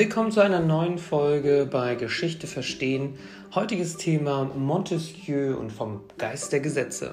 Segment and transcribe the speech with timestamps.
[0.00, 3.18] Willkommen zu einer neuen Folge bei Geschichte verstehen.
[3.54, 7.12] Heutiges Thema Montesquieu und vom Geist der Gesetze.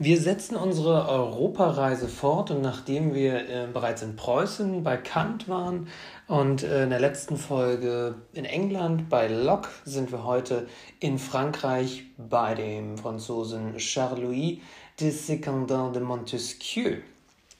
[0.00, 5.88] Wir setzen unsere Europareise fort und nachdem wir äh, bereits in Preußen bei Kant waren
[6.28, 10.68] und äh, in der letzten Folge in England bei Locke, sind wir heute
[11.00, 14.60] in Frankreich bei dem Franzosen Charles-Louis
[15.00, 16.98] de Secondin de Montesquieu.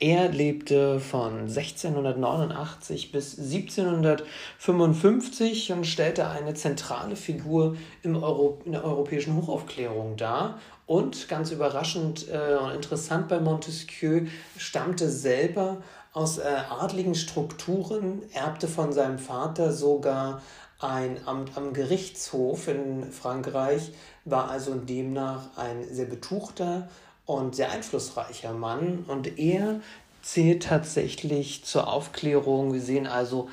[0.00, 8.84] Er lebte von 1689 bis 1755 und stellte eine zentrale Figur im Euro in der
[8.84, 10.58] europäischen Hochaufklärung dar.
[10.86, 14.26] Und ganz überraschend äh, und interessant bei Montesquieu
[14.58, 15.80] stammte selber
[16.12, 20.42] aus äh, adligen Strukturen, erbte von seinem Vater sogar
[20.80, 23.92] ein Amt am Gerichtshof in Frankreich,
[24.24, 26.88] war also demnach ein sehr betuchter
[27.26, 29.04] und sehr einflussreicher Mann.
[29.08, 29.80] Und er
[30.22, 32.72] zählt tatsächlich zur Aufklärung.
[32.72, 33.48] Wir sehen also,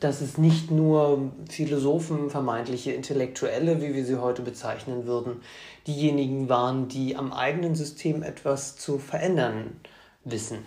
[0.00, 5.42] dass es nicht nur Philosophen, vermeintliche Intellektuelle, wie wir sie heute bezeichnen würden,
[5.86, 9.76] diejenigen waren, die am eigenen System etwas zu verändern
[10.24, 10.58] wissen.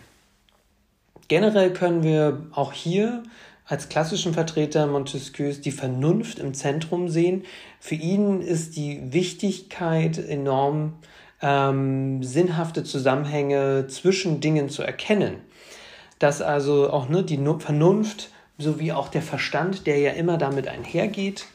[1.27, 3.23] Generell können wir auch hier
[3.65, 7.43] als klassischen Vertreter Montesquieus die Vernunft im Zentrum sehen.
[7.79, 10.95] Für ihn ist die Wichtigkeit enorm,
[11.41, 15.37] ähm, sinnhafte Zusammenhänge zwischen Dingen zu erkennen.
[16.19, 21.45] Dass also auch ne, die Vernunft sowie auch der Verstand, der ja immer damit einhergeht.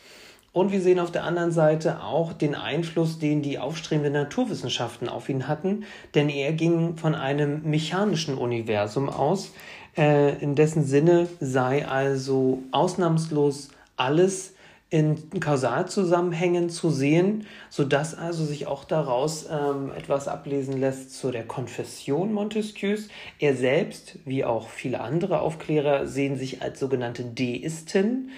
[0.53, 5.28] Und wir sehen auf der anderen Seite auch den Einfluss, den die aufstrebenden Naturwissenschaften auf
[5.28, 5.84] ihn hatten,
[6.15, 9.53] denn er ging von einem mechanischen Universum aus,
[9.97, 14.55] äh, in dessen Sinne sei also ausnahmslos alles
[14.97, 21.47] in Kausalzusammenhängen zu sehen, sodass also sich auch daraus ähm, etwas ablesen lässt zu der
[21.47, 23.09] Konfession Montesquieus.
[23.39, 28.31] Er selbst, wie auch viele andere Aufklärer, sehen sich als sogenannte Deisten.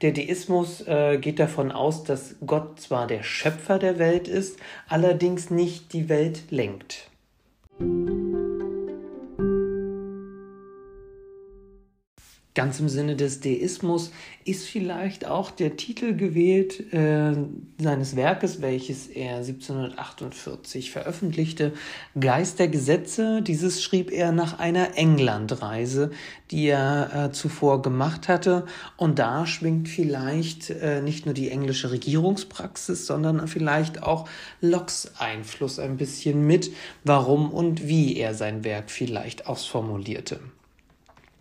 [0.00, 5.50] Der Deismus äh, geht davon aus, dass Gott zwar der Schöpfer der Welt ist, allerdings
[5.50, 7.10] nicht die Welt lenkt.
[12.56, 14.10] Ganz im Sinne des Deismus
[14.46, 17.36] ist vielleicht auch der Titel gewählt äh,
[17.78, 21.74] seines Werkes, welches er 1748 veröffentlichte,
[22.18, 23.42] Geist der Gesetze.
[23.42, 26.12] Dieses schrieb er nach einer Englandreise,
[26.50, 28.64] die er äh, zuvor gemacht hatte.
[28.96, 34.28] Und da schwingt vielleicht äh, nicht nur die englische Regierungspraxis, sondern vielleicht auch
[34.62, 36.72] Locks Einfluss ein bisschen mit,
[37.04, 40.40] warum und wie er sein Werk vielleicht ausformulierte.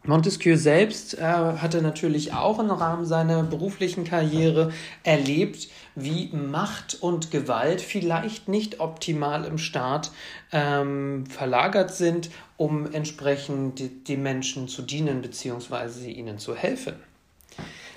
[0.07, 4.71] Montesquieu selbst äh, hatte natürlich auch im Rahmen seiner beruflichen Karriere
[5.03, 10.11] erlebt, wie Macht und Gewalt vielleicht nicht optimal im Staat
[10.51, 16.11] ähm, verlagert sind, um entsprechend die, die Menschen zu dienen bzw.
[16.11, 16.95] ihnen zu helfen.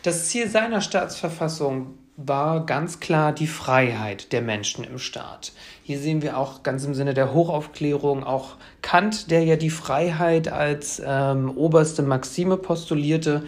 [0.03, 5.53] Das Ziel seiner Staatsverfassung war ganz klar die Freiheit der Menschen im Staat.
[5.85, 10.49] Hier sehen wir auch ganz im Sinne der Hochaufklärung auch Kant, der ja die Freiheit
[10.49, 13.45] als ähm, oberste Maxime postulierte.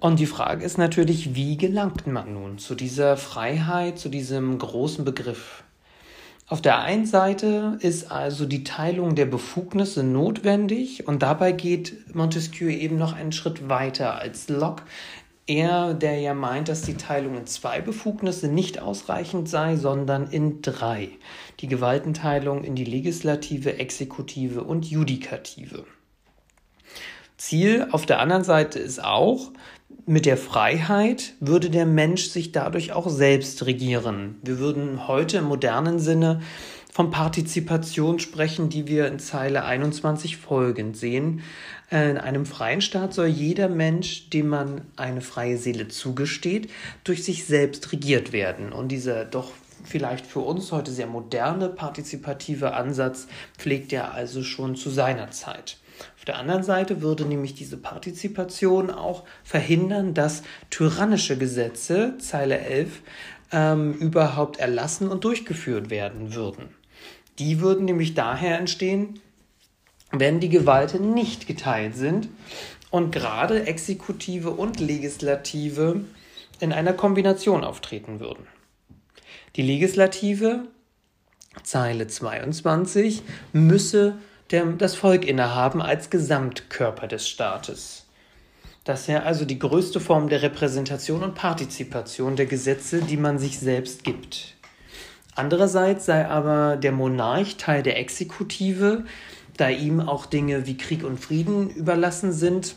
[0.00, 5.06] Und die Frage ist natürlich, wie gelangt man nun zu dieser Freiheit, zu diesem großen
[5.06, 5.64] Begriff?
[6.48, 12.68] Auf der einen Seite ist also die Teilung der Befugnisse notwendig und dabei geht Montesquieu
[12.68, 14.82] eben noch einen Schritt weiter als Locke,
[15.56, 20.62] er, der ja meint, dass die Teilung in zwei Befugnisse nicht ausreichend sei, sondern in
[20.62, 21.10] drei.
[21.60, 25.84] Die Gewaltenteilung in die Legislative, Exekutive und Judikative.
[27.42, 29.50] Ziel auf der anderen Seite ist auch,
[30.06, 34.36] mit der Freiheit würde der Mensch sich dadurch auch selbst regieren.
[34.44, 36.40] Wir würden heute im modernen Sinne
[36.92, 41.42] von Partizipation sprechen, die wir in Zeile 21 folgend sehen.
[41.90, 46.70] In einem freien Staat soll jeder Mensch, dem man eine freie Seele zugesteht,
[47.02, 48.72] durch sich selbst regiert werden.
[48.72, 49.50] Und dieser doch
[49.82, 53.26] vielleicht für uns heute sehr moderne partizipative Ansatz
[53.58, 55.78] pflegt er also schon zu seiner Zeit.
[56.16, 63.02] Auf der anderen Seite würde nämlich diese Partizipation auch verhindern, dass tyrannische Gesetze, Zeile 11,
[63.52, 66.68] ähm, überhaupt erlassen und durchgeführt werden würden.
[67.38, 69.20] Die würden nämlich daher entstehen,
[70.10, 72.28] wenn die Gewalten nicht geteilt sind
[72.90, 76.04] und gerade Exekutive und Legislative
[76.60, 78.46] in einer Kombination auftreten würden.
[79.56, 80.66] Die Legislative,
[81.62, 83.22] Zeile 22,
[83.52, 84.18] müsse
[84.52, 88.06] der, das Volk innehaben als Gesamtkörper des Staates.
[88.84, 93.58] Das wäre also die größte Form der Repräsentation und Partizipation der Gesetze, die man sich
[93.58, 94.56] selbst gibt.
[95.34, 99.04] Andererseits sei aber der Monarch Teil der Exekutive,
[99.56, 102.74] da ihm auch Dinge wie Krieg und Frieden überlassen sind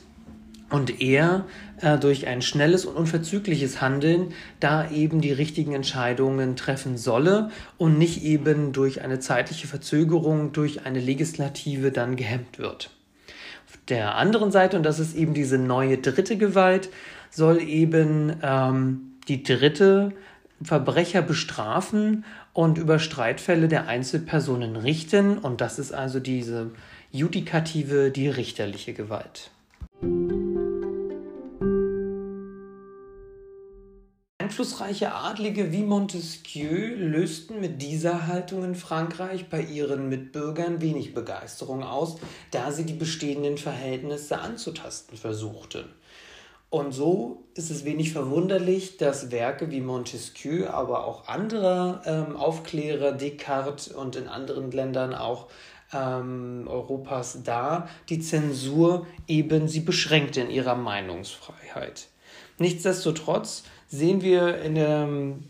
[0.76, 1.46] und er
[1.80, 7.98] äh, durch ein schnelles und unverzügliches Handeln da eben die richtigen Entscheidungen treffen solle und
[7.98, 12.90] nicht eben durch eine zeitliche Verzögerung durch eine Legislative dann gehemmt wird.
[13.70, 16.90] Auf der anderen Seite, und das ist eben diese neue dritte Gewalt,
[17.30, 20.12] soll eben ähm, die dritte
[20.62, 25.38] Verbrecher bestrafen und über Streitfälle der Einzelpersonen richten.
[25.38, 26.72] Und das ist also diese
[27.12, 29.52] judikative, die richterliche Gewalt.
[34.46, 41.82] Einflussreiche Adlige wie Montesquieu lösten mit dieser Haltung in Frankreich bei ihren Mitbürgern wenig Begeisterung
[41.82, 42.18] aus,
[42.52, 45.86] da sie die bestehenden Verhältnisse anzutasten versuchten.
[46.70, 53.14] Und so ist es wenig verwunderlich, dass Werke wie Montesquieu, aber auch andere ähm, Aufklärer,
[53.14, 55.48] Descartes und in anderen Ländern auch
[55.92, 62.10] ähm, Europas da die Zensur eben sie beschränkte in ihrer Meinungsfreiheit.
[62.60, 63.64] Nichtsdestotrotz
[63.96, 65.08] sehen wir in der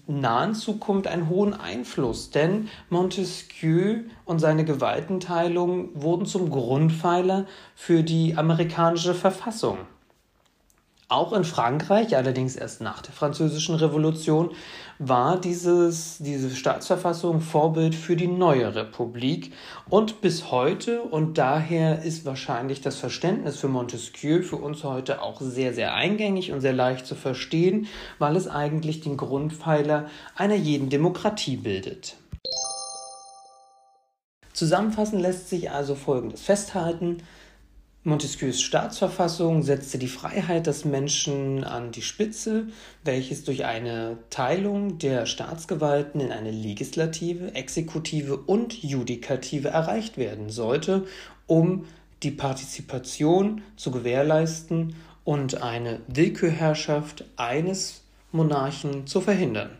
[0.08, 7.46] nahen Zukunft einen hohen Einfluss, denn Montesquieu und seine Gewaltenteilung wurden zum Grundpfeiler
[7.76, 9.78] für die amerikanische Verfassung.
[11.08, 14.50] Auch in Frankreich, allerdings erst nach der Französischen Revolution,
[14.98, 19.54] war dieses, diese Staatsverfassung Vorbild für die neue Republik
[19.88, 25.42] und bis heute und daher ist wahrscheinlich das Verständnis für Montesquieu für uns heute auch
[25.42, 27.88] sehr, sehr eingängig und sehr leicht zu verstehen,
[28.18, 32.16] weil es eigentlich den Grundpfeiler einer jeden Demokratie bildet.
[34.54, 37.18] Zusammenfassend lässt sich also Folgendes festhalten.
[38.08, 42.68] Montesquieus Staatsverfassung setzte die Freiheit des Menschen an die Spitze,
[43.04, 51.08] welches durch eine Teilung der Staatsgewalten in eine Legislative, Exekutive und Judikative erreicht werden sollte,
[51.48, 51.86] um
[52.22, 59.80] die Partizipation zu gewährleisten und eine Willkürherrschaft eines Monarchen zu verhindern.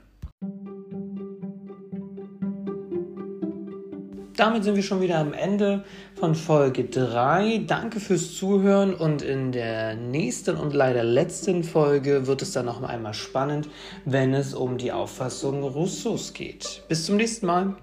[4.38, 5.84] Damit sind wir schon wieder am Ende
[6.16, 7.64] von Folge 3.
[7.68, 12.82] Danke fürs Zuhören und in der nächsten und leider letzten Folge wird es dann noch
[12.84, 13.70] einmal spannend,
[14.06, 16.84] wenn es um die Auffassung Rousseaus geht.
[16.88, 17.76] Bis zum nächsten Mal.